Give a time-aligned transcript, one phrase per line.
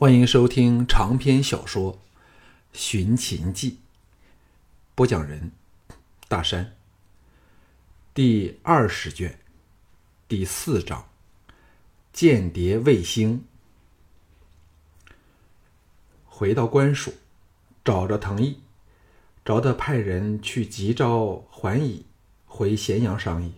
[0.00, 1.94] 欢迎收听长篇小说
[2.72, 3.72] 《寻秦记》，
[4.94, 5.50] 播讲人：
[6.28, 6.76] 大山。
[8.14, 9.40] 第二十卷，
[10.28, 11.08] 第四章：
[12.12, 13.44] 间谍卫星。
[16.26, 17.14] 回到官署，
[17.84, 18.60] 找着藤毅，
[19.44, 22.06] 找他派人去急召桓乙
[22.46, 23.52] 回咸阳商议。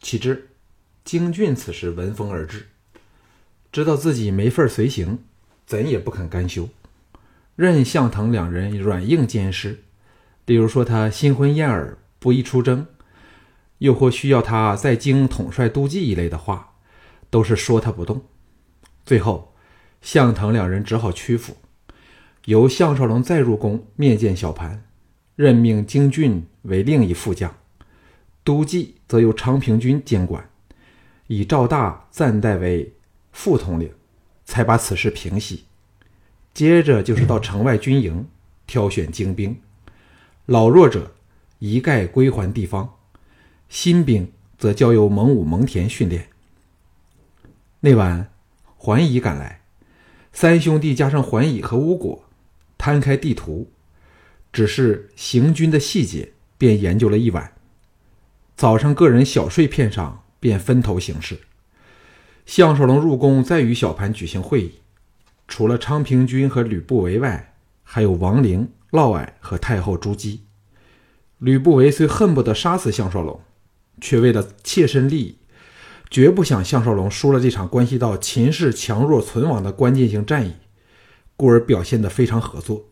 [0.00, 0.50] 岂知
[1.04, 2.68] 京俊此时闻风而至。
[3.76, 5.18] 知道自己没份随行，
[5.66, 6.70] 怎也不肯甘休，
[7.56, 9.82] 任向腾两人软硬兼施。
[10.46, 12.86] 例如说他新婚燕尔，不宜出征；
[13.76, 16.72] 又或需要他在京统帅都记一类的话，
[17.28, 18.22] 都是说他不动。
[19.04, 19.54] 最后，
[20.00, 21.58] 向腾两人只好屈服，
[22.46, 24.84] 由项少龙再入宫面见小盘，
[25.34, 27.54] 任命京俊为另一副将，
[28.42, 30.48] 都记则由昌平君监管，
[31.26, 32.95] 以赵大暂代为。
[33.36, 33.92] 副统领
[34.46, 35.66] 才把此事平息，
[36.54, 38.26] 接着就是到城外军营
[38.66, 39.60] 挑选精兵，
[40.46, 41.14] 老弱者
[41.58, 42.94] 一概归还地方，
[43.68, 46.28] 新兵则交由蒙武、蒙恬训练。
[47.80, 48.32] 那晚，
[48.78, 49.60] 桓乙赶来，
[50.32, 52.24] 三兄弟加上桓乙和吴果，
[52.78, 53.70] 摊开地图，
[54.50, 57.52] 只是行军的细节，便研究了一晚。
[58.56, 61.38] 早上个人小睡片上，便分头行事。
[62.46, 64.74] 项少龙入宫，再与小盘举行会议。
[65.48, 70.42] 除了昌平君和吕不韦外，还有王陵、嫪毐和太后朱姬。
[71.38, 73.40] 吕不韦虽恨不得杀死项少龙，
[74.00, 75.38] 却为了切身利益，
[76.08, 80.54] 绝不想项少龙输了这场关系到秦氏强弱存亡的关键性战役，
[81.36, 82.86] 故而表现得非常合作。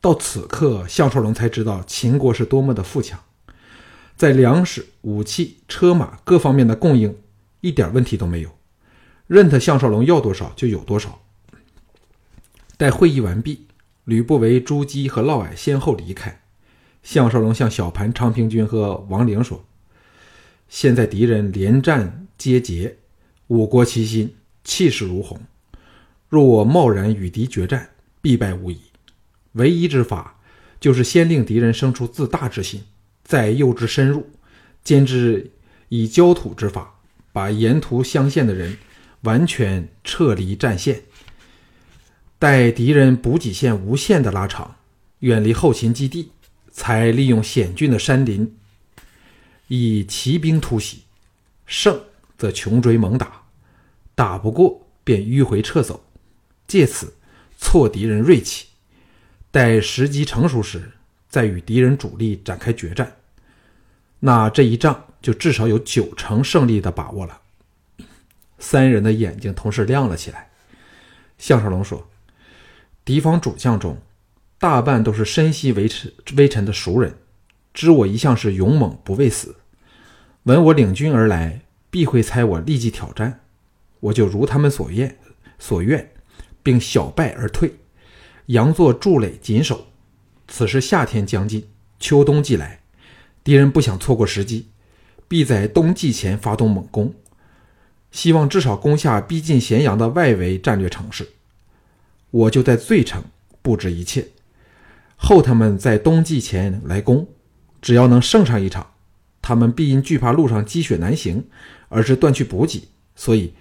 [0.00, 3.20] 到此刻，项少龙才知道秦国是多么的富强，
[4.16, 7.16] 在粮食、武器、车马各方面的供应。
[7.64, 8.58] 一点问题都没有，
[9.26, 11.22] 任他项少龙要多少就有多少。
[12.76, 13.66] 待会议完毕，
[14.04, 16.42] 吕不韦、朱姬和嫪毐先后离开，
[17.02, 19.64] 项少龙向小盘、昌平君和王陵说
[20.68, 22.98] ：“现在敌人连战皆捷，
[23.46, 25.40] 我国齐心，气势如虹。
[26.28, 28.78] 若我贸然与敌决战，必败无疑。
[29.52, 30.38] 唯一之法，
[30.78, 32.82] 就是先令敌人生出自大之心，
[33.22, 34.28] 再诱之深入，
[34.82, 35.50] 兼之
[35.88, 36.90] 以焦土之法。”
[37.34, 38.78] 把沿途相陷的人
[39.22, 41.02] 完全撤离战线，
[42.38, 44.76] 待敌人补给线无限的拉长，
[45.18, 46.30] 远离后勤基地，
[46.70, 48.54] 才利用险峻的山林，
[49.66, 51.02] 以骑兵突袭，
[51.66, 52.00] 胜
[52.38, 53.42] 则穷追猛打，
[54.14, 56.04] 打不过便迂回撤走，
[56.68, 57.14] 借此
[57.58, 58.68] 挫敌人锐气。
[59.50, 60.92] 待时机成熟时，
[61.28, 63.16] 再与敌人主力展开决战。
[64.24, 65.04] 那这一仗。
[65.24, 67.40] 就至少有九成胜利的把握了。
[68.58, 70.50] 三人的眼睛同时亮了起来。
[71.38, 72.06] 项少龙说
[73.06, 73.96] ：“敌方主将中，
[74.58, 77.16] 大半都是深悉微臣微臣的熟人，
[77.72, 79.56] 知我一向是勇猛不畏死。
[80.42, 83.40] 闻我领军而来，必会猜我立即挑战。
[84.00, 85.16] 我就如他们所愿，
[85.58, 86.12] 所愿，
[86.62, 87.74] 并小败而退，
[88.48, 89.86] 佯作筑垒紧守。
[90.48, 91.66] 此时夏天将近，
[91.98, 92.83] 秋冬季来，
[93.44, 94.66] 敌人不想错过时机。”
[95.26, 97.12] 必在冬季前发动猛攻，
[98.12, 101.26] 希望至少攻下逼近咸阳的外围战略城市。
[102.30, 103.24] 我就在最城
[103.62, 104.28] 布置一切，
[105.16, 107.26] 后他们在冬季前来攻，
[107.80, 108.92] 只要能胜上一场，
[109.40, 111.42] 他们必因惧怕路上积雪难行，
[111.88, 113.54] 而是断去补给，所以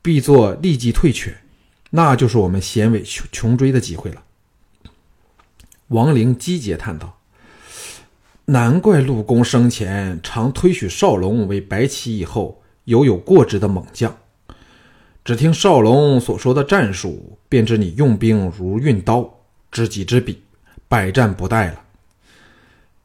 [0.00, 1.36] 必做立即退却，
[1.90, 4.22] 那就是我们险尾穷穷追的机会了。
[5.88, 7.18] 王陵击节叹道。
[8.46, 14.18] 难怪陆公生前常推许少龙为白起以后犹有过之的猛将。
[15.24, 19.38] 只听少龙所说的战术，便知你用兵如运刀，
[19.70, 20.42] 知己知彼，
[20.88, 21.84] 百战不殆了。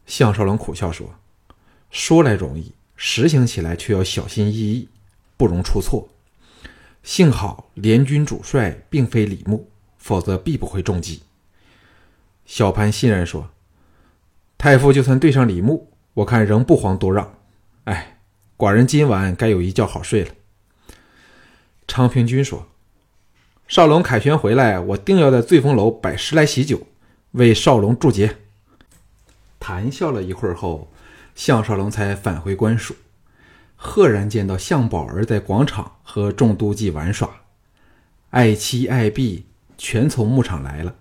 [0.07, 1.13] 项少龙苦笑说
[1.91, 4.89] ：“说来容易，实行起来却要小心翼翼，
[5.37, 6.09] 不容出错。
[7.03, 9.69] 幸好联军主帅并非李牧，
[9.99, 11.21] 否则必不会中计。”
[12.47, 13.51] 小潘欣然说。
[14.57, 17.35] 太傅就算对上李牧，我看仍不遑多让。
[17.83, 18.19] 哎，
[18.57, 20.31] 寡人今晚该有一觉好睡了。
[21.87, 22.67] 昌平君说
[23.67, 26.87] ：“少龙凯旋回来，我定要在醉风楼摆十来喜酒，
[27.31, 28.37] 为少龙祝捷。”
[29.59, 30.91] 谈笑了一会儿后，
[31.35, 32.95] 项少龙才返回官署，
[33.75, 37.41] 赫然见到项宝儿在广场和众都记玩耍，
[38.31, 39.45] 爱妻爱婢
[39.77, 40.95] 全从牧场来了，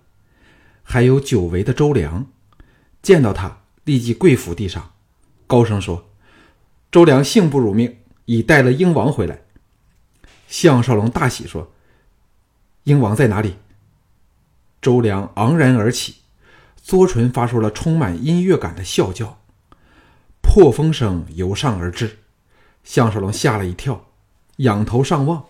[0.83, 2.27] 还有久违的周良。
[3.07, 4.91] 见到他，立即跪伏地上，
[5.47, 6.09] 高声说
[6.91, 9.43] ：“周良幸不辱命，已带了鹰王回来。”
[10.49, 11.71] 项少龙大喜说
[12.83, 13.55] ：“鹰王在哪里？
[14.81, 16.15] 周良昂然而起，
[16.85, 19.39] 唬唇发出了充满音乐感的啸叫，
[20.41, 22.17] 破风声由上而至。
[22.83, 24.07] 项少龙吓了一跳，
[24.57, 25.45] 仰头上望，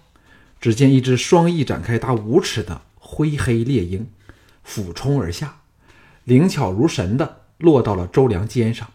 [0.62, 4.08] 只见一只双翼展开达五尺的灰黑猎鹰
[4.64, 5.62] 俯冲而下，
[6.24, 8.90] 灵巧如神的落到了周良肩上。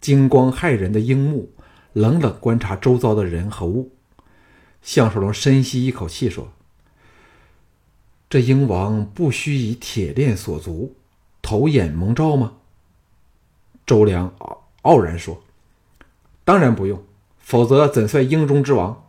[0.00, 1.50] 金光骇人的鹰目
[1.92, 3.92] 冷冷观察周遭的人和物。
[4.82, 6.52] 项少龙深吸一口气说。
[8.28, 10.96] 这鹰王不须以铁链锁足，
[11.40, 12.54] 头眼蒙罩吗？
[13.86, 15.42] 周良傲傲然说
[16.44, 17.04] ：“当然不用，
[17.38, 19.04] 否则怎算鹰中之王？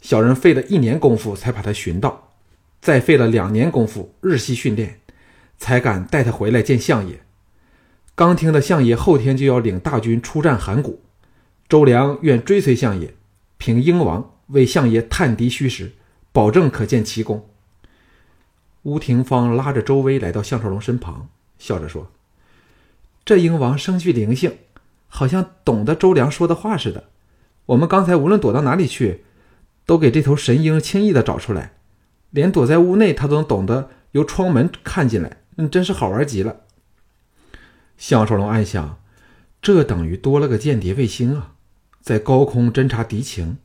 [0.00, 2.30] 小人费了一年功夫才把他寻到，
[2.80, 5.00] 再费了两年功夫日夕训练，
[5.56, 7.20] 才敢带他回来见相爷。
[8.18, 11.02] 刚听的相爷后天就要领大军出战函谷，
[11.68, 13.14] 周良愿追随相爷，
[13.58, 15.92] 凭鹰王为相爷探敌虚实，
[16.32, 17.48] 保证可见奇功。”
[18.82, 21.28] 乌廷芳拉着周威来到项少龙身旁，
[21.60, 22.10] 笑着说
[23.24, 24.56] ：“这鹰王生具灵性，
[25.06, 27.04] 好像懂得周良说的话似的。
[27.66, 29.22] 我们刚才无论躲到哪里去，
[29.86, 31.74] 都给这头神鹰轻易的找出来，
[32.30, 35.36] 连躲在屋内，他都能懂得由窗门看进来。
[35.54, 36.62] 嗯，真是好玩极了。”
[37.98, 38.98] 项少龙暗想
[39.60, 41.52] ：“这等于多了个间谍卫星啊，
[42.00, 43.58] 在高空侦察敌情。”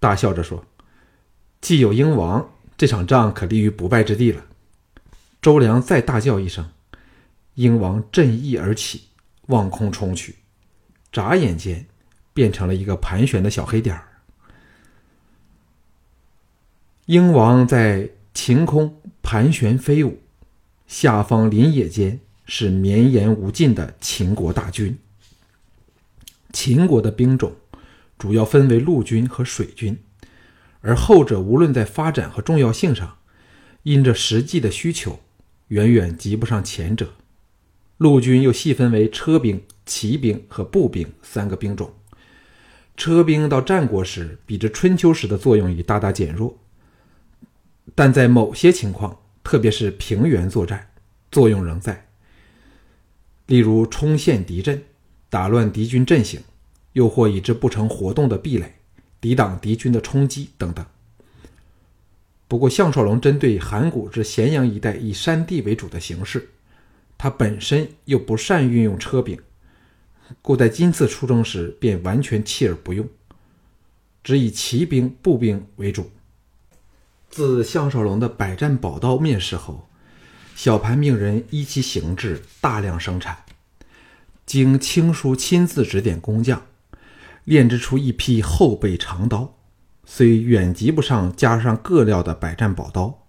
[0.00, 0.64] 大笑着说
[1.60, 2.48] ：“既有鹰王。”
[2.78, 4.42] 这场仗可立于不败之地了。
[5.42, 6.66] 周良再大叫一声，
[7.56, 9.02] 鹰王振翼而起，
[9.48, 10.36] 望空冲去，
[11.12, 11.84] 眨眼间
[12.32, 14.08] 变成了一个盘旋的小黑点儿。
[17.04, 20.22] 鹰王在晴空盘旋飞舞，
[20.86, 22.18] 下方林野间
[22.52, 24.98] 是绵延无尽的秦国大军。
[26.52, 27.54] 秦国的兵种
[28.18, 29.96] 主要分为陆军和水军。
[30.80, 33.18] 而后者无论在发展和重要性上，
[33.84, 35.20] 因着实际的需求，
[35.68, 37.12] 远远及不上前者。
[37.98, 41.94] 陆军又细分为车兵、骑兵和步兵三个兵种。
[42.96, 46.58] 车兵到战国时比之春秋时的作用已大大减弱，
[47.94, 50.90] 但在某些情况，特别是平原作战，
[51.30, 52.09] 作用仍在。
[53.50, 54.80] 例如冲陷敌阵，
[55.28, 56.40] 打乱敌军阵型，
[56.92, 58.76] 又或以之不成活动的壁垒。
[59.20, 60.86] 抵挡敌军的冲击等等。
[62.46, 66.48] 不过，项少龙针对函谷至咸阳一带以山地为主的形势，
[67.18, 69.36] 他本身又不善运用车兵，
[70.40, 73.04] 故在今次出征时便完全弃而不用，
[74.22, 76.08] 只以骑兵、步兵为主。
[77.28, 79.89] 自项少龙的百战宝刀面世后，
[80.62, 83.44] 小盘命人依其形制大量生产，
[84.44, 86.66] 经青叔亲自指点工匠。
[87.44, 89.56] 炼制出一批后背长刀，
[90.04, 93.26] 虽远及不上加上各料的百战宝刀，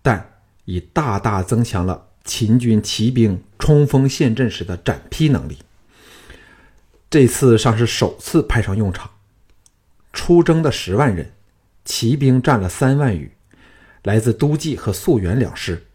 [0.00, 0.34] 但
[0.64, 5.58] 已大大增强了秦军骑兵冲锋陷阵时的斩劈能力。
[7.10, 9.10] 这次尚是首次派上用场。
[10.12, 11.32] 出征的十万人，
[11.84, 13.32] 骑兵占了三万余，
[14.04, 15.88] 来自都记和溯源两师，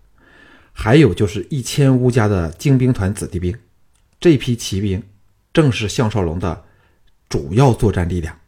[0.77, 3.57] 还有就是一千乌家的精兵团子弟兵。
[4.19, 5.01] 这批骑兵
[5.51, 6.63] 正是项少龙的。
[7.27, 8.39] 主要作战力量，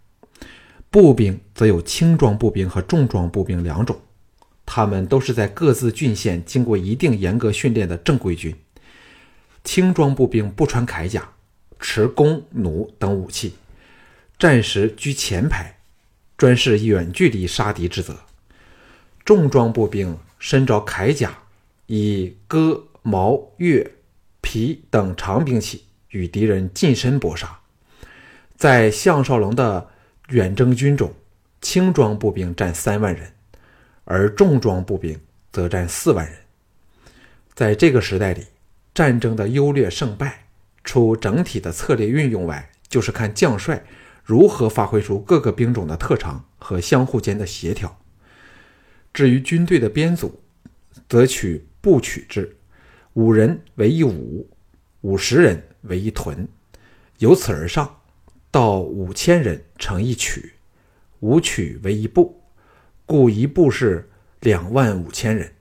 [0.91, 3.99] 步兵则有轻装步兵和重装步兵两种，
[4.67, 8.55] 他们都是在各自郡县经过一定严格训练的正规军。
[9.63, 11.27] 轻装步兵不穿铠甲，
[11.79, 13.55] 持弓弩等武器，
[14.37, 15.75] 战时居前排，
[16.37, 18.15] 专事远距离杀敌之责。
[19.25, 21.35] 重装步兵身着铠甲，
[21.87, 23.89] 以戈、矛、钺、
[24.41, 27.59] 皮等长兵器与敌人近身搏杀。
[28.55, 29.89] 在项少龙的
[30.29, 31.13] 远征军中，
[31.61, 33.31] 轻装步兵占三万人，
[34.03, 35.19] 而重装步兵
[35.51, 36.35] 则占四万人。
[37.53, 38.45] 在这个时代里，
[38.93, 40.45] 战争的优劣胜败，
[40.83, 43.83] 除整体的策略运用外，就是看将帅
[44.23, 47.97] 如何发挥出各个兵种的特长和相互间的协调。
[49.13, 50.41] 至于军队的编组，
[51.07, 52.57] 则取部曲制，
[53.13, 54.45] 五人为一伍，
[54.99, 56.45] 五十人为一屯，
[57.19, 58.01] 由此而上。
[58.51, 60.55] 到五千人成一曲，
[61.21, 62.41] 五曲为一部，
[63.05, 64.09] 故一部是
[64.41, 65.53] 两万五千人。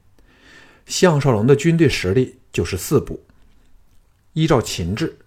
[0.85, 3.23] 项少龙的军队实力就是四部。
[4.33, 5.19] 依照秦制，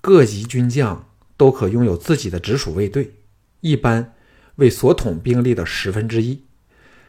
[0.00, 3.14] 各级军将都可拥有自己的直属卫队，
[3.62, 4.14] 一般
[4.54, 6.44] 为所统兵力的十分之一。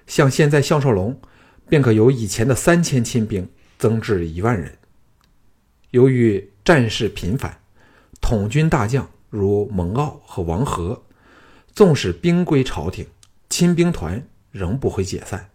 [0.08, 1.22] 像现在项少龙，
[1.70, 4.78] 便可由以前的三千亲兵增至一万人。
[5.92, 7.60] 由于战事频繁，
[8.22, 9.10] 统军大将。
[9.30, 11.04] 如蒙骜和王和，
[11.74, 13.06] 纵使兵归朝廷，
[13.50, 15.50] 亲兵团仍不会解散。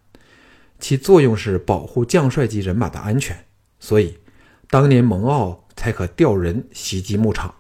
[0.78, 3.46] 其作用是保护将帅级人马的安全，
[3.80, 4.18] 所以
[4.68, 7.54] 当年蒙骜才可调人袭击牧场。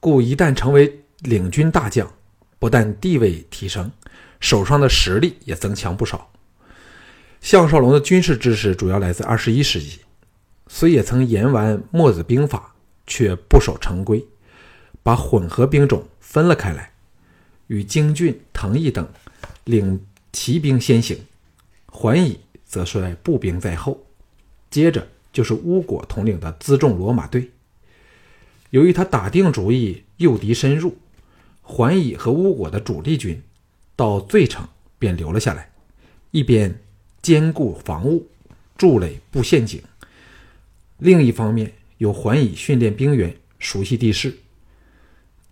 [0.00, 2.12] 故一旦成为领军大将，
[2.58, 3.92] 不但地位提升，
[4.40, 6.32] 手上的实力也增强不少。
[7.40, 10.00] 项少龙的军事知识主要来自二十一世纪，
[10.66, 12.74] 虽也曾研完墨子兵法，
[13.06, 14.22] 却不守成规，
[15.02, 16.92] 把混合兵种分了开来，
[17.68, 19.08] 与京俊、藤毅等
[19.64, 21.18] 领骑兵先行，
[21.86, 24.04] 桓乙则率步兵在后，
[24.68, 27.50] 接着就是乌果统领的辎重罗马队。
[28.70, 30.98] 由于他打定主意诱敌深入，
[31.62, 33.42] 桓乙和乌果的主力军
[33.96, 34.68] 到醉城
[34.98, 35.70] 便留了下来，
[36.32, 36.78] 一边。
[37.22, 38.26] 坚固防务，
[38.76, 39.82] 筑垒布陷阱。
[40.98, 44.36] 另一方面，有桓乙训练兵员，熟悉地势，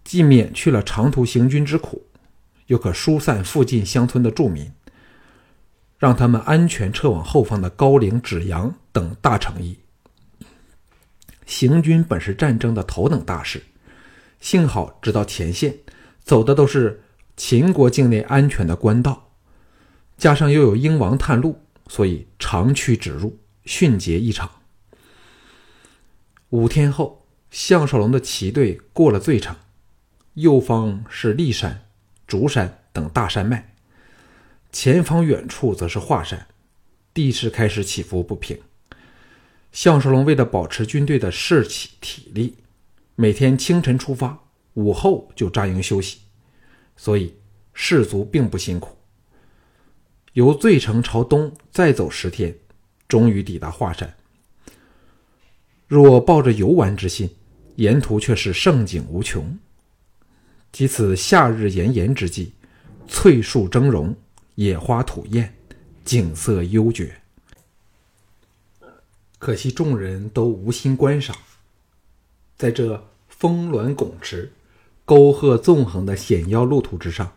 [0.04, 2.02] 既免去了长途行军之苦，
[2.66, 4.70] 又可疏散附近乡村的住民，
[5.98, 9.78] 让他们安全撤往后方的高陵、芷阳等大城邑。
[11.46, 13.62] 行军本是战争的头等大事，
[14.40, 15.72] 幸好直到前线，
[16.24, 17.00] 走的都是
[17.36, 19.25] 秦国境内安全的官道，
[20.16, 21.62] 加上又有英王探路。
[21.88, 24.50] 所以长驱直入，迅捷异常。
[26.50, 29.54] 五天后，项少龙的骑队过了醉城，
[30.34, 31.86] 右方是骊山、
[32.26, 33.72] 竹山等大山脉，
[34.72, 36.48] 前方远处则是华山，
[37.14, 38.58] 地势开始起伏不平。
[39.70, 42.56] 项少龙为了保持军队的士气体力，
[43.14, 44.36] 每天清晨出发，
[44.74, 46.18] 午后就扎营休息，
[46.96, 47.36] 所以
[47.72, 48.95] 士卒并不辛苦。
[50.36, 52.54] 由醉城朝东再走十天，
[53.08, 54.14] 终于抵达华山。
[55.88, 57.30] 若抱着游玩之心，
[57.76, 59.58] 沿途却是盛景无穷。
[60.70, 62.52] 即此夏日炎炎之际，
[63.08, 64.14] 翠树峥嵘，
[64.56, 65.54] 野花吐艳，
[66.04, 67.18] 景色幽绝。
[69.38, 71.34] 可惜众人都无心观赏，
[72.58, 74.52] 在这峰峦拱池、
[75.06, 77.32] 沟壑纵横的险要路途之上，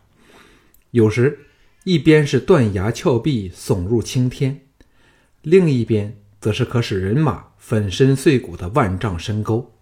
[0.92, 1.46] 有时。
[1.90, 4.68] 一边是断崖峭壁耸入青天，
[5.42, 9.74] 另一边则是可使人马粉身碎骨的万丈深沟。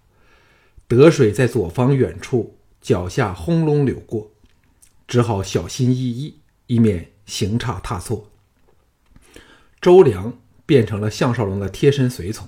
[0.87, 4.31] 得水在左方远处，脚下轰隆流过，
[5.05, 6.35] 只好小心翼翼，
[6.67, 8.31] 以免行差踏错。
[9.81, 12.47] 周良变成了项少龙的贴身随从，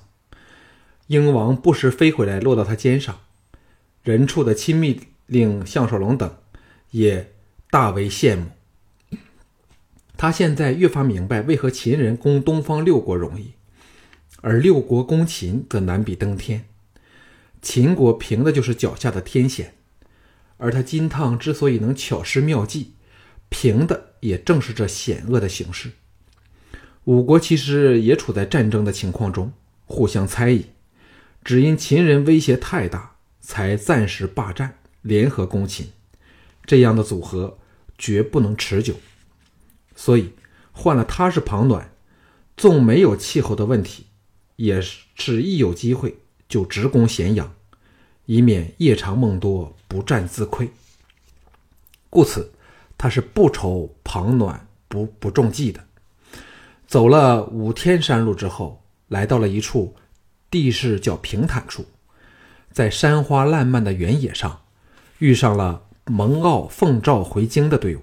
[1.07, 3.19] 鹰王不时飞回来落到他肩上，
[4.03, 6.33] 人畜的亲密令项少龙等
[6.91, 7.33] 也
[7.69, 8.45] 大为羡慕。
[10.19, 13.53] 他现在越发明白，为何秦人攻东方六国容易，
[14.41, 16.65] 而六国攻秦则难比登天。
[17.61, 19.75] 秦国凭的就是脚下的天险，
[20.57, 22.95] 而他金汤之所以能巧施妙计，
[23.47, 25.91] 凭的也正是这险恶的形势。
[27.05, 29.53] 五国其实也处在战争的情况中，
[29.85, 30.65] 互相猜疑，
[31.45, 35.87] 只因秦人威胁太大，才暂时霸占，联合攻秦。
[36.65, 37.57] 这样的组合
[37.97, 38.95] 绝不能持久。
[40.01, 40.31] 所以，
[40.71, 41.91] 换了他是庞暖，
[42.55, 44.05] 纵没有气候的问题，
[44.55, 47.53] 也是一有机会就直攻咸阳，
[48.25, 50.69] 以免夜长梦多，不战自溃。
[52.09, 52.49] 故此，
[52.97, 55.83] 他是不愁庞暖不不中计的。
[56.87, 59.93] 走了五天山路之后，来到了一处
[60.49, 61.85] 地势较平坦处，
[62.71, 64.61] 在山花烂漫的原野上，
[65.17, 68.01] 遇上了蒙骜奉诏回京的队伍。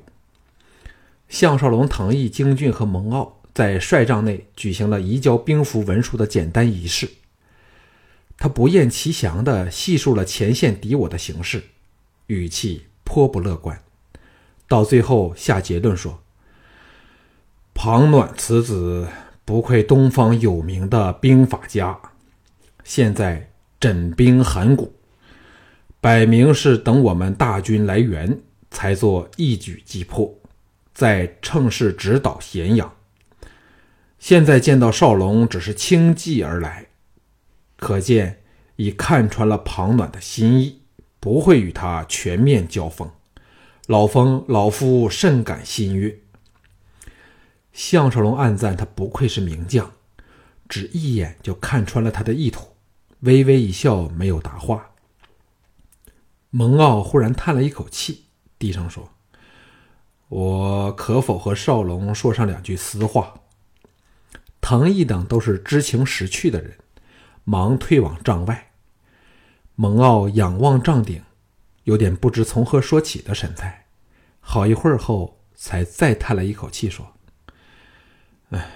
[1.28, 7.08] 项少龙、唐毅、京俊和蒙骜在帅帐内举行了移交兵符文书的简单仪式。
[8.38, 11.62] 他不厌其详地细述了前线敌我的形势，
[12.26, 13.80] 语气颇不乐观。
[14.68, 16.20] 到最后下结论说
[17.72, 19.08] ：“庞暖此子
[19.44, 21.98] 不愧东方有名的兵法家，
[22.84, 24.92] 现在枕兵函谷，
[26.00, 28.38] 摆明是等我们大军来援，
[28.70, 30.32] 才做一举击破。”
[30.96, 32.90] 在乘势直捣咸阳。
[34.18, 36.86] 现在见到少龙只是轻骑而来，
[37.76, 38.42] 可见
[38.76, 40.80] 已看穿了庞暖的心意，
[41.20, 43.10] 不会与他全面交锋。
[43.88, 46.18] 老冯老夫甚感心悦。
[47.74, 49.92] 项少龙暗赞他不愧是名将，
[50.66, 52.68] 只一眼就看穿了他的意图，
[53.20, 54.92] 微微一笑，没有答话。
[56.48, 58.24] 蒙骜忽然叹了一口气，
[58.58, 59.12] 低声说。
[60.28, 63.34] 我可否和少龙说上两句私话？
[64.60, 66.76] 藤毅等都是知情识趣的人，
[67.44, 68.72] 忙退往帐外。
[69.76, 71.22] 蒙骜仰望帐顶，
[71.84, 73.86] 有点不知从何说起的神态。
[74.40, 77.12] 好一会儿后，才再叹了一口气，说
[78.50, 78.70] ：“哎，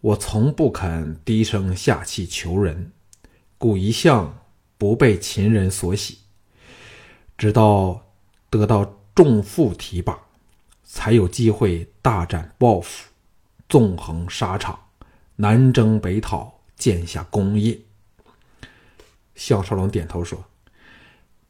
[0.00, 2.92] 我从不肯低声下气求人，
[3.56, 4.40] 故一向
[4.76, 6.18] 不被秦人所喜。
[7.38, 8.02] 直到
[8.50, 10.18] 得到重负提拔，
[10.94, 13.08] 才有机会大展抱负，
[13.66, 14.78] 纵横沙场，
[15.36, 17.80] 南征北讨，建下功业。
[19.34, 20.44] 项少龙点头说：“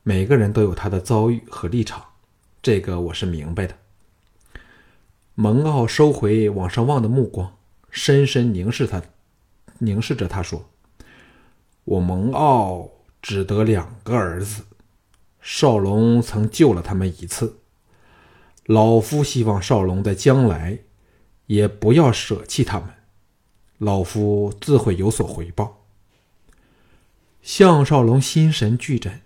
[0.04, 2.04] 每个人都有他的遭遇和立场，
[2.62, 3.76] 这个我是明白的。”
[5.34, 7.56] 蒙奥收回往上望的目光，
[7.90, 9.02] 深深凝视他，
[9.78, 10.70] 凝视着他说
[11.82, 12.88] ：“我蒙奥
[13.20, 14.62] 只得两个儿子。”
[15.42, 17.58] 少龙曾救了他们一次，
[18.64, 20.78] 老夫希望少龙在将来
[21.46, 22.88] 也不要舍弃他们，
[23.78, 25.84] 老夫自会有所回报。
[27.42, 29.22] 项少龙心神俱振，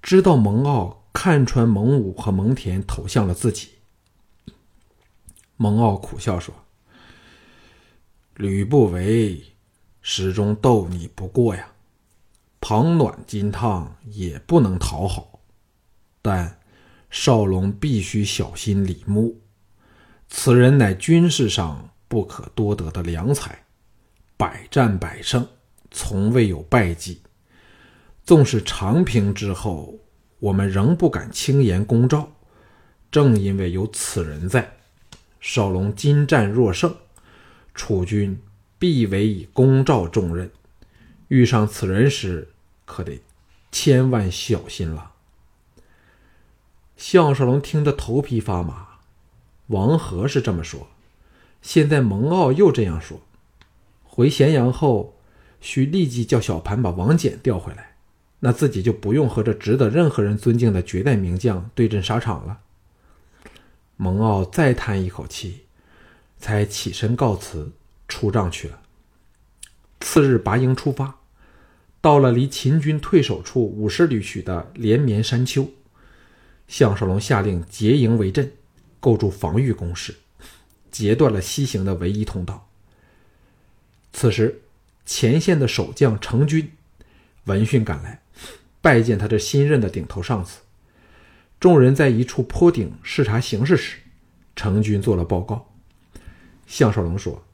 [0.00, 3.70] 知道蒙骜看穿蒙武和蒙恬投向了自己。
[5.56, 6.54] 蒙骜苦笑说
[8.36, 9.42] ：“吕不韦
[10.00, 11.72] 始终斗你不过呀。”
[12.60, 15.40] 旁暖金汤也不能讨好，
[16.22, 16.60] 但
[17.16, 19.40] 少龙必须小心李牧。
[20.26, 23.56] 此人乃军事上不可多得的良才，
[24.36, 25.46] 百战百胜，
[25.92, 27.20] 从未有败绩。
[28.24, 29.96] 纵使长平之后，
[30.40, 32.28] 我们仍不敢轻言攻赵，
[33.12, 34.76] 正因为有此人在。
[35.40, 36.92] 少龙今战若胜，
[37.76, 38.36] 楚军
[38.76, 40.50] 必委以攻赵重任。
[41.28, 42.48] 遇上此人时，
[42.84, 43.22] 可得
[43.70, 45.12] 千万小心了。
[46.96, 48.86] 项少龙听得头皮发麻。
[49.68, 50.88] 王和是这么说，
[51.62, 53.20] 现在蒙骜又这样说，
[54.04, 55.16] 回咸阳后
[55.60, 57.96] 需立即叫小盘把王翦调回来，
[58.40, 62.58] 那自己就不用和这值得任何人尊敬的绝代名将对阵沙场了。
[63.96, 65.62] 蒙骜再叹一口气，
[66.38, 67.72] 才起身告辞，
[68.06, 68.80] 出帐去了。
[70.00, 71.16] 次日拔营出发。
[72.02, 75.66] 到了离秦军退守处五十里许的连绵山丘，
[76.68, 78.52] 项少龙下令结营为阵，
[79.00, 80.14] 构筑防御工事，
[80.90, 82.68] 截断了西行的唯一通道。
[84.12, 84.62] 此时，
[85.04, 86.72] 前线的守将程军
[87.44, 88.22] 闻讯赶来，
[88.80, 90.60] 拜见他这新任的顶头上司。
[91.60, 93.98] 众人在一处坡顶视察形势时，
[94.56, 95.70] 程军做了报告。
[96.66, 97.44] 项少龙说：“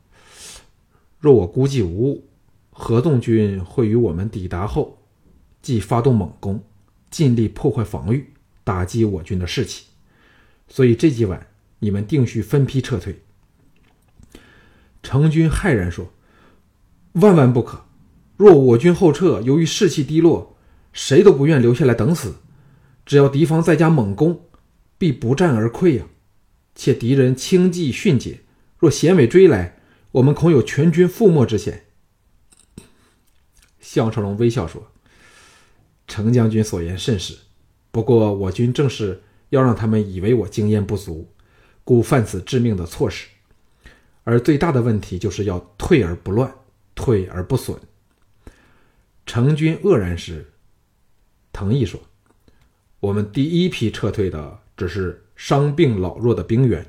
[1.19, 2.27] 若我估计无误。”
[2.73, 4.97] 合纵军会于我们抵达后，
[5.61, 6.65] 即发动猛攻，
[7.11, 8.33] 尽力破坏防御，
[8.71, 9.87] 打击我军的士气。
[10.69, 11.49] 所以这几晚
[11.81, 13.23] 你们定需分批撤退。
[15.03, 16.13] 程军骇然说
[17.21, 17.87] ：“万万不可！
[18.37, 20.57] 若我军后撤，由于士气低落，
[20.93, 22.37] 谁都不愿留下来等死。
[23.05, 24.45] 只要敌方再加猛攻，
[24.97, 26.07] 必不战而溃呀！
[26.77, 28.41] 且敌人轻骑迅捷，
[28.79, 29.81] 若衔尾追来，
[30.13, 31.87] 我们恐有全军覆没之险。”
[33.81, 34.93] 项少龙微笑说
[36.07, 37.37] ：“程将军所言甚是，
[37.91, 41.29] 不过我军正是要让他们以为我经验不足，
[41.83, 43.29] 故犯此致命的错失。
[44.25, 46.53] 而最大的问题就是要退而不乱，
[46.95, 47.77] 退而不损。”
[49.27, 50.53] 成军愕然时，
[51.53, 52.01] 藤毅说
[53.01, 56.87] ：“我们第一批撤退的只是伤病老弱的兵员，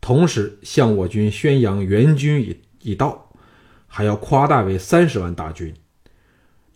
[0.00, 3.30] 同时向我军宣扬援军已已到，
[3.86, 5.74] 还要夸大为三十万大军。”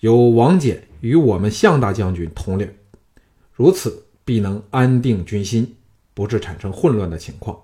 [0.00, 2.72] 由王翦与我们项大将军统领，
[3.58, 5.74] 如此必能安定军心，
[6.14, 7.60] 不致产生混乱的情况。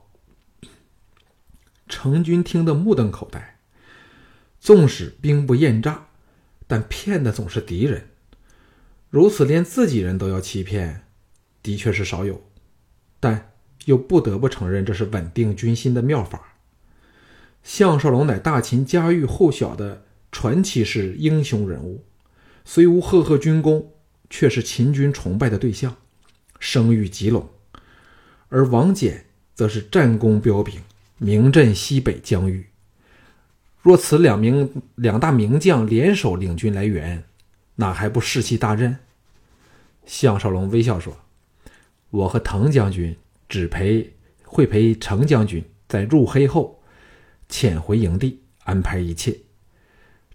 [1.89, 3.61] 程军听得目瞪口呆，
[4.59, 6.09] 纵使兵不厌诈，
[6.67, 8.09] 但骗的总是敌人，
[9.09, 11.05] 如此连自己人都要欺骗，
[11.63, 12.43] 的确是少有，
[13.21, 13.53] 但
[13.85, 16.57] 又不得不承认这是稳定军心的妙法。
[17.63, 22.05] 项少龙乃大秦家喻户晓的传奇式英雄人物。
[22.65, 23.94] 虽无赫赫军功，
[24.29, 25.97] 却是秦军崇拜的对象，
[26.59, 27.49] 声誉极隆。
[28.49, 29.21] 而王翦
[29.55, 30.81] 则是战功彪炳，
[31.19, 32.67] 名震西北疆域。
[33.81, 37.25] 若此两名两大名将联手领军来援，
[37.77, 38.97] 哪还不士气大振？
[40.07, 41.17] 项少龙微笑说
[42.11, 43.17] ：“我和滕将军
[43.49, 46.83] 只陪会陪程将军在入黑后
[47.49, 49.39] 潜回营地，安排一切。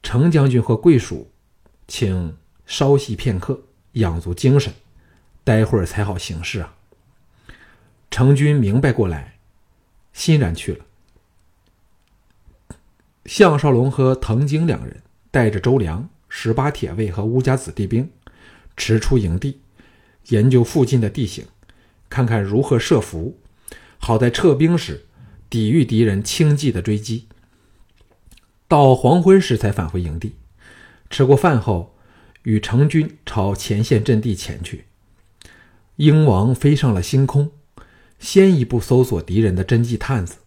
[0.04, 1.32] 程将军和贵属。”
[1.92, 3.64] 请稍息片刻，
[4.00, 4.74] 养足精神，
[5.44, 6.76] 待会儿才好行事啊。
[8.12, 9.36] 程军明白过来，
[10.12, 10.86] 欣然去了。
[13.26, 18.10] 项少龙和滕京两人带着周良、十八铁卫和乌家子弟兵，
[18.76, 19.62] 驰出营地，
[20.30, 21.46] 研究附近的地形，
[22.10, 23.38] 看看如何设伏，
[24.00, 25.06] 好在撤兵时
[25.50, 27.28] 抵御敌人轻骑的追击。
[28.68, 30.36] 到黄昏时才返回营地。
[31.12, 31.96] 吃过饭后，
[32.44, 34.86] 与成军朝前线阵地前去。
[35.98, 37.52] 鹰王飞上了星空，
[38.20, 40.38] 先一步搜索敌人的侦缉探子，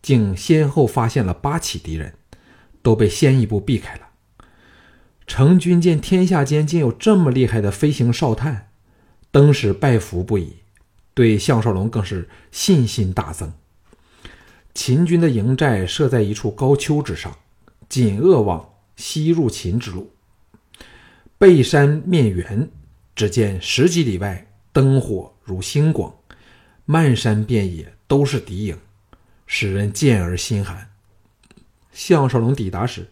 [0.00, 2.14] 竟先后发现了八起敌人，
[2.82, 4.10] 都被先一步避开了。
[5.26, 8.68] 成军见天下间竟有这么厉害的飞行哨探，
[9.30, 10.58] 登时拜服不已，
[11.14, 13.52] 对项少龙更是信心大增。
[14.74, 17.36] 秦军的营寨设在一处高丘之上，
[17.88, 20.13] 紧扼往西入秦之路。
[21.44, 22.70] 背山面原，
[23.14, 26.10] 只见十几里外灯火如星光，
[26.86, 28.78] 漫山遍野都是敌营，
[29.46, 30.90] 使人见而心寒。
[31.92, 33.08] 项少龙抵达时，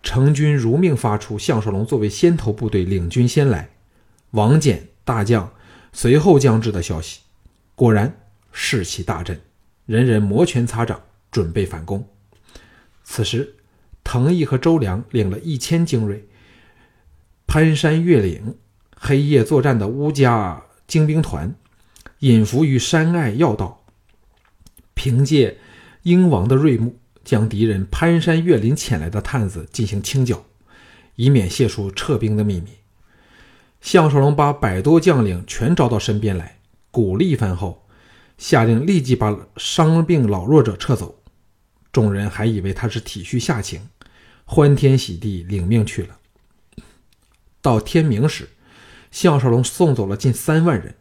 [0.00, 3.68] 成军如命发出项少龙作为先头部队领军先来，
[4.30, 5.52] 王翦大将
[5.92, 7.18] 随后将至的消息。
[7.74, 8.16] 果然
[8.52, 9.40] 士气大振。
[9.86, 12.08] 人人摩拳擦掌，准备反攻。
[13.02, 13.56] 此时，
[14.04, 16.28] 滕毅和周良领了一千精锐，
[17.54, 18.56] 攀山越岭，
[18.96, 21.54] 黑夜作战的乌家精兵团，
[22.18, 23.84] 隐伏于山隘要道，
[24.94, 25.58] 凭借
[26.02, 30.44] 鹰王的锐目，将敌人攀山越岭潜来的探子进行清剿，
[31.14, 32.70] 以免泄出撤兵的秘密。
[33.80, 36.58] 项少龙把百多将领全招到身边来，
[36.90, 37.86] 鼓励一番后。
[38.36, 41.22] 下令立即把伤病老弱者撤走，
[41.92, 43.80] 众人还以为他是体恤下情，
[44.44, 46.18] 欢天喜地领命去了。
[47.64, 48.50] 到天明时，
[49.10, 50.96] 项少龙送走了近三万人，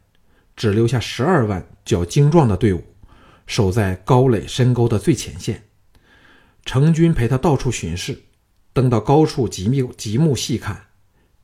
[0.55, 2.81] 只留下十二万较精壮的队伍，
[3.45, 5.65] 守在高垒深沟的最前线。
[6.63, 8.21] 成军陪他到处巡视，
[8.71, 10.85] 登到高处极目极目细看，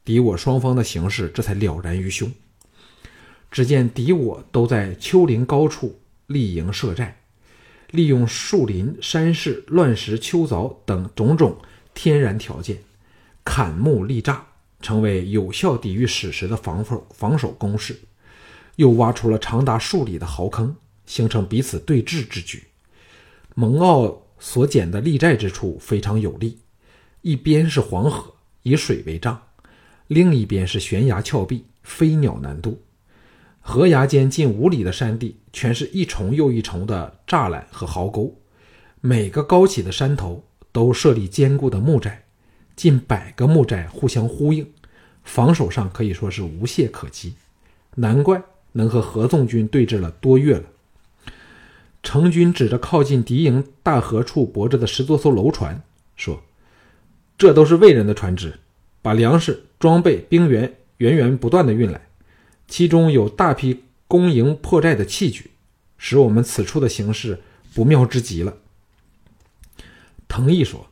[0.05, 2.31] 敌我双方的形势这才了然于胸。
[3.51, 7.19] 只见敌我都在丘陵高处立营设寨，
[7.91, 11.57] 利用树林、山势、乱石、丘凿等种种
[11.93, 12.77] 天然条件，
[13.43, 14.39] 砍木立栅，
[14.81, 17.99] 成为有效抵御史实的防守防守工事。
[18.75, 20.73] 又挖出了长达数里的壕坑，
[21.05, 22.63] 形成彼此对峙之局。
[23.53, 26.59] 蒙奥所建的立寨之处非常有利，
[27.21, 29.35] 一边是黄河，以水为障；
[30.07, 32.81] 另一边是悬崖峭壁，飞鸟难渡。
[33.59, 38.33] 河崖间近五里的山地，全是一重又一重的栅栏和壕沟，
[39.01, 42.23] 每个高起的山头都设立坚固的木寨，
[42.79, 44.65] 近百个木寨互相呼应，
[45.25, 47.33] 防守上可以说是无懈可击。
[47.95, 50.63] 难怪能和合纵军对峙了多月了。
[52.01, 55.83] 成军指着靠近敌营大河处泊着的十多艘楼船，
[56.15, 56.41] 说
[57.37, 58.57] ：“这都是魏人的船只，
[59.01, 62.07] 把粮食、装备、兵员源源不断的运来。”
[62.69, 65.51] 其中有大批攻营破寨的器具，
[65.97, 67.41] 使我们此处的形势
[67.73, 68.53] 不妙之极了。
[70.29, 70.87] 藤毅说：“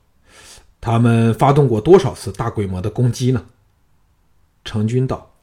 [0.87, 3.45] 他们发动过多少次大规模的攻击呢？”
[4.63, 5.33] 成军道：“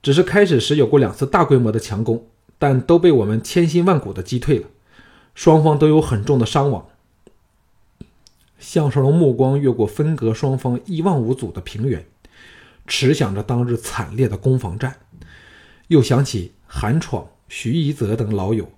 [0.00, 2.24] 只是开始时有过两次大规模的强攻，
[2.56, 4.68] 但都被我们千辛万苦的击退了，
[5.34, 6.86] 双方都有很重的伤亡。”
[8.58, 12.06] 项少龙目光越过分隔双方一望无阻的平原，
[12.86, 14.96] 持想着当日惨烈的攻防战。
[15.88, 18.70] 又想起韩闯、徐一泽等老友，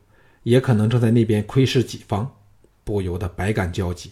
[0.42, 2.34] 也可能正在那边窥视己方，
[2.84, 4.10] 不由得百感交集。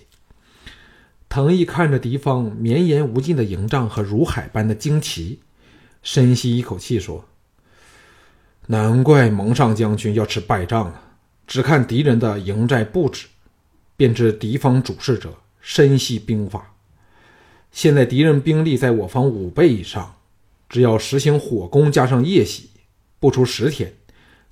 [1.36, 5.40] 藤毅看着敌方绵延无尽的营帐和如海般的旌旗，
[6.02, 7.26] 深吸一口气说
[8.68, 11.02] ：“难怪蒙上将军要吃败仗了。
[11.46, 13.26] 只看敌人的营寨布置，
[13.98, 16.74] 便知敌方主事者深悉兵法。
[17.70, 20.14] 现在敌人兵力在我方五倍以上，
[20.70, 22.70] 只要实行火攻加上夜袭。”
[23.20, 23.92] 不出十天，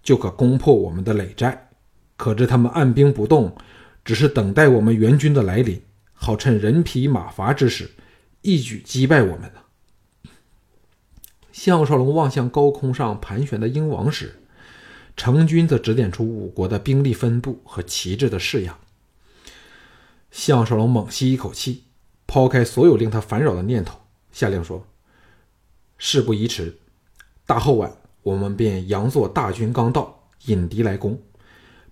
[0.03, 1.71] 就可攻破我们的垒寨。
[2.19, 3.57] 可知他们按兵不动，
[4.05, 5.81] 只是等待我们援军的来临，
[6.25, 7.91] 好趁人疲马乏之时，
[8.41, 9.61] 一举击败我们呢。
[11.53, 14.41] 项少龙望向高空上盘旋的鹰王时，
[15.19, 18.79] 成军则指点出五国的兵力分布和旗帜的式样。
[20.31, 21.85] 项少龙猛吸一口气，
[22.27, 24.01] 抛开所有令他烦扰的念头，
[24.33, 24.87] 下令说
[25.99, 26.79] ：“事不宜迟，
[27.45, 31.21] 大后晚。”我们便佯作大军刚到，引敌来攻，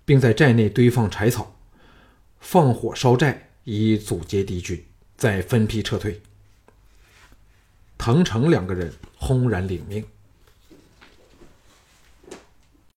[0.07, 1.55] 并在寨内堆放柴草，
[2.41, 4.85] 放火烧寨，以阻截敌军，
[5.17, 6.21] 再分批撤退。
[7.97, 10.05] 滕城两个人轰然领命。